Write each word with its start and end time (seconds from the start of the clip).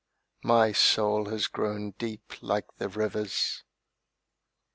My 0.43 0.71
soul 0.71 1.25
has 1.25 1.45
grown 1.45 1.91
deep 1.91 2.33
like 2.41 2.65
the 2.79 2.89
rivers. 2.89 3.63